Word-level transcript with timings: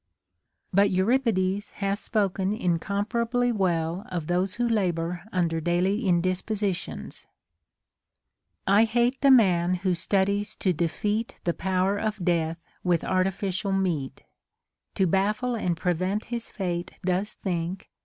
But 0.73 0.89
Euripides 0.89 1.69
hath 1.73 1.99
spoken 1.99 2.53
incomparably 2.53 3.51
well 3.51 4.03
of 4.09 4.25
those 4.25 4.55
who 4.55 4.67
labor 4.67 5.21
under 5.31 5.61
daily 5.61 6.07
indispositions:— 6.07 7.27
I 8.67 8.85
hate 8.85 9.21
the 9.21 9.29
man 9.29 9.75
who 9.75 9.93
studies 9.93 10.55
to 10.55 10.73
defeat 10.73 11.35
The 11.43 11.53
power 11.53 11.99
of 11.99 12.25
death 12.25 12.63
with 12.83 13.03
artificial 13.03 13.73
meat, 13.73 14.23
To 14.95 15.05
baffle 15.05 15.53
and 15.53 15.77
prevent 15.77 16.25
his 16.33 16.49
fate 16.49 16.93
does 17.05 17.33
think. 17.33 17.91